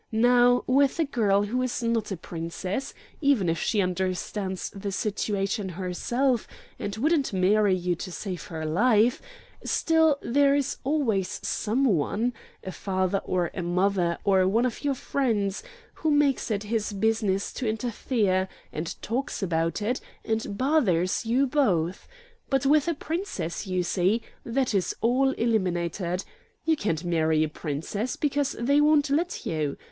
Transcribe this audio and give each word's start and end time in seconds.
Now, 0.11 0.63
with 0.65 0.97
a 0.97 1.05
girl 1.05 1.43
who 1.43 1.61
is 1.61 1.83
not 1.83 2.11
a 2.11 2.17
Princess, 2.17 2.95
even 3.21 3.47
if 3.47 3.61
she 3.61 3.83
understands 3.83 4.71
the 4.71 4.91
situation 4.91 5.69
herself, 5.69 6.47
and 6.79 6.95
wouldn't 6.97 7.31
marry 7.33 7.75
you 7.75 7.93
to 7.97 8.11
save 8.11 8.45
her 8.47 8.65
life, 8.65 9.21
still 9.63 10.17
there 10.23 10.55
is 10.55 10.77
always 10.83 11.39
some 11.43 11.85
one 11.85 12.33
a 12.63 12.71
father, 12.71 13.19
or 13.25 13.51
a 13.53 13.61
mother, 13.61 14.17
or 14.23 14.47
one 14.47 14.65
of 14.65 14.83
your 14.83 14.95
friends 14.95 15.61
who 15.93 16.09
makes 16.09 16.49
it 16.49 16.63
his 16.63 16.93
business 16.93 17.53
to 17.53 17.69
interfere, 17.69 18.47
and 18.73 18.99
talks 19.03 19.43
about 19.43 19.83
it, 19.83 20.01
and 20.25 20.57
bothers 20.57 21.27
you 21.27 21.45
both. 21.45 22.07
But 22.49 22.65
with 22.65 22.87
a 22.87 22.95
Princess, 22.95 23.67
you 23.67 23.83
see, 23.83 24.23
that 24.43 24.73
is 24.73 24.95
all 25.01 25.29
eliminated. 25.33 26.23
You 26.65 26.75
can't 26.75 27.03
marry 27.05 27.43
a 27.43 27.47
Princess, 27.49 28.15
because 28.15 28.53
they 28.53 28.81
won't 28.81 29.11
let 29.11 29.45
you. 29.45 29.77